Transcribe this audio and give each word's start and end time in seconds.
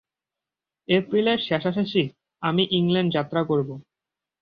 এপ্রিলের 0.87 1.39
শেষাশেষি 1.47 2.03
আমি 2.43 2.63
ইংলণ্ড 2.71 3.09
যাত্রা 3.15 3.41
করব। 3.43 3.69